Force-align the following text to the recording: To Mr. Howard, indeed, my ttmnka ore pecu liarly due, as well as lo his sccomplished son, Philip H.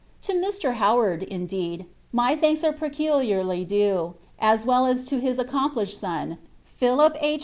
To 0.23 0.33
Mr. 0.33 0.77
Howard, 0.77 1.21
indeed, 1.21 1.85
my 2.11 2.35
ttmnka 2.35 2.63
ore 2.63 2.73
pecu 2.89 3.11
liarly 3.11 3.67
due, 3.67 4.15
as 4.39 4.65
well 4.65 4.87
as 4.87 5.11
lo 5.11 5.19
his 5.19 5.37
sccomplished 5.37 5.99
son, 5.99 6.39
Philip 6.65 7.15
H. 7.21 7.39